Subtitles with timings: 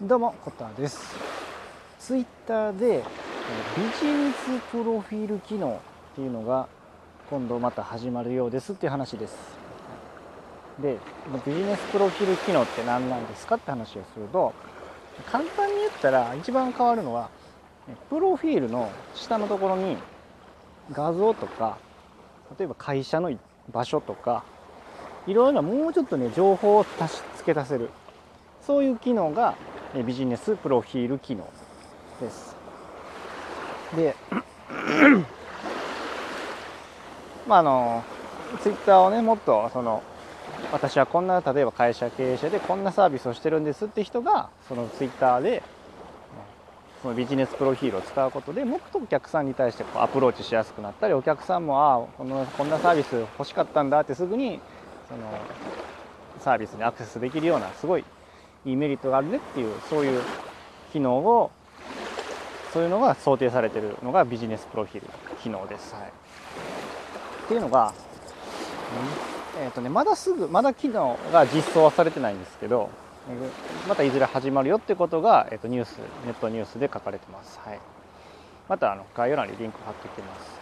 [0.00, 1.00] どうもコタです。
[1.98, 3.02] ツイッターで
[3.76, 5.80] ビジネスプロフィール機能
[6.12, 6.68] っていうのが
[7.28, 9.34] 今度また始まるようですっていう話です。
[10.80, 10.98] で
[11.44, 14.54] ビジネスプロフィール機能って何なんですかって話をすると
[15.32, 17.28] 簡単に言ったら一番変わるのは
[18.08, 19.96] プロフィールの下のところに
[20.92, 21.76] 画像とか
[22.56, 23.36] 例えば会社の
[23.72, 24.44] 場所とか
[25.26, 27.90] いろいろなもうちょっとね情報を足し付け足せる
[28.64, 29.56] そういう機能が
[29.94, 31.48] ビジネスプロフィール機能
[32.20, 32.56] です。
[33.96, 34.14] で
[37.46, 38.04] まああの
[38.62, 40.02] ツイッターをねもっとその
[40.72, 45.62] 私はこんな例えば会社経営者でこんなサービスをしてるんですって人がそのツイッターで
[47.00, 54.60] そのビジネスプロフィールを使うことでもっとお客さんに対してこうアプローチしやすくなったりお客さんもああこのこんなサービス欲しかったんだってすぐに
[55.08, 55.20] その
[56.40, 58.04] サービスにアクセスできるようなすごい
[58.64, 60.22] いいメリットがあるねっていうそういう
[60.92, 61.50] 機能を
[62.72, 65.08] そういうのが想定されてるのがビジネスプロフィール
[65.42, 65.94] 機能です。
[65.94, 67.94] はい、っていうのが、
[69.60, 72.90] えーとね、まだすぐまだ機能が実装はされてないんですけど
[73.88, 77.58] またいずれ始まるよってことが、えーと、ニュースネットニュースで書かれてます。
[77.64, 77.80] はい、
[78.68, 80.58] またあの概要欄にリンク貼っておきます。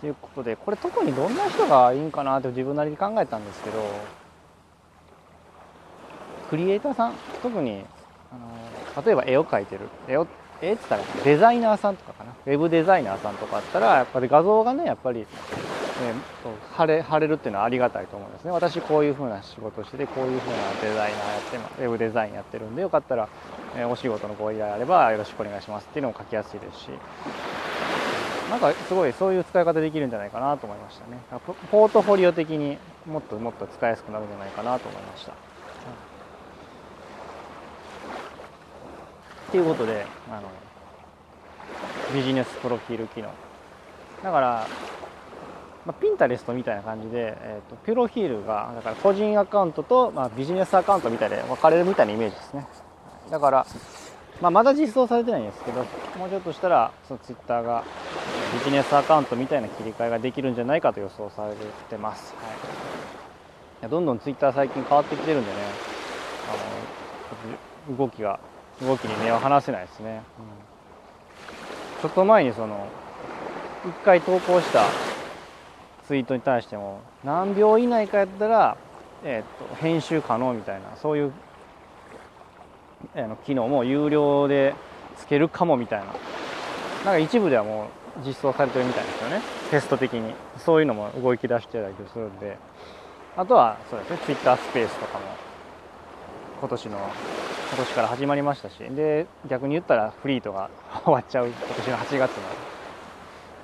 [0.00, 3.78] ということでこれ特にどんな人がいいんかなって自分なりに考えたんですけど
[6.52, 7.82] クリエイターさん特に
[8.30, 9.88] あの例えば絵を描いてる。
[10.06, 10.26] 絵を
[10.60, 12.32] 絵って言ったらデザイナーさんとかかな。
[12.44, 15.26] ウェブデザイナーさんとかあったらやっぱり画像がねやっぱり、ね、
[16.74, 18.50] 貼れ貼れるっていうのはありがたいと思うんですね。
[18.50, 21.80] 私こういうふうな仕事しててこういうふうなデザイナーやってます。
[21.80, 23.30] ウェブデザインやってるんでよかったら、
[23.74, 26.90] えお仕事のご依頼あればよろしくお願いしますっていうのも書きやすいですし。
[28.50, 31.18] なんかすごいそういう使い方できるんじゃないかなと思いましたね。
[31.70, 35.51] ポートフォリオ的にもっともっと使いやすくなるんじゃないかなと思いました。
[39.52, 40.48] ていうことであの
[42.14, 43.28] ビジネスプロフィール機能。
[44.22, 44.66] だから、
[45.84, 52.66] まあ、ピンタレストみたいな感じで、えーと、プロフィールがだから個人アカウントと、まあ、ビジネスアカウントみたいで分かれるみたいなイメージですね。
[53.30, 53.66] だから、
[54.40, 55.84] まあ、まだ実装されてないんですけど
[56.18, 57.84] もうちょっとしたらそのツイッターが
[58.64, 61.54] ビジネスアカウントみたいな切り替えができるんじゃないかと予想され
[61.88, 62.34] てます、
[63.80, 65.56] はい、どんどんツイッター最近変わってきてるんでね。
[66.48, 68.38] あの動きが
[68.80, 72.86] 動きに目を離せないですね、うん、ちょっと前にその
[73.84, 74.84] 1回投稿した
[76.06, 78.76] ツイートに対しても何秒以内かやったら、
[79.24, 81.32] えー、と編集可能みたいなそういう、
[83.14, 84.74] えー、の機能も有料で
[85.16, 86.06] つけるかもみたいな。
[86.06, 87.88] なんか一部ではも
[88.22, 89.40] う実装されてるみたいですよね。
[89.70, 90.34] テスト的に。
[90.58, 92.56] そういうのも動き出してたりするんで。
[93.36, 95.24] あとはそうですね Twitter スペースとかも
[96.60, 96.98] 今年の
[97.72, 100.68] 今年から始まりましたしで逆に言ったらフリートが
[101.04, 102.42] 終わっちゃう今年の8月の、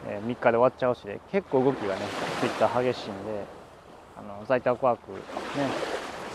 [0.09, 2.01] えー、3日で終わっちゃうしで結構動きがね
[2.41, 3.45] Twitter 激しいんで
[4.17, 5.19] あの在宅ワークね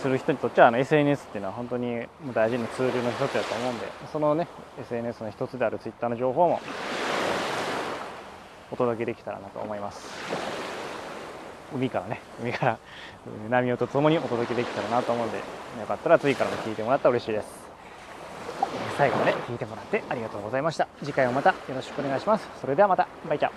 [0.03, 4.47] する人にとってはあの SNS っていうのは本当に大事なツールの一つだと思うんでそのね
[4.79, 6.61] SNS の一つである Twitter の情報も
[8.69, 10.63] お届けできたらなと思います。
[11.75, 12.77] 海からね海から
[13.49, 15.43] 波音とともにお届けできたらなと思うんでよ
[15.87, 17.62] かったら次からも聞いてもらったら嬉しいです
[18.97, 20.87] 最後まで聞いてもらってありがとうございました。
[21.03, 22.47] 次回もまたよろしくお願いします。
[22.61, 23.07] それではまた。
[23.27, 23.49] バイチャ。